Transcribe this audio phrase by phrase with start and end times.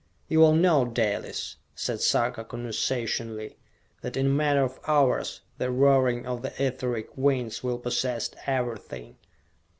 [0.27, 3.59] "You will note, Dalis," said Sarka conversationally,
[4.01, 9.17] "that in a matter of hours, the roaring of the Etheric winds will possess everything!